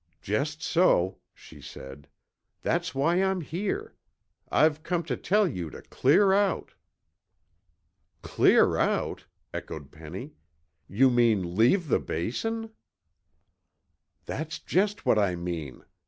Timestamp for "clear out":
5.83-6.73, 8.23-9.25